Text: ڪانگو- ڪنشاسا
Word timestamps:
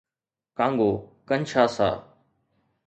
ڪانگو- 0.57 0.89
ڪنشاسا 1.29 1.89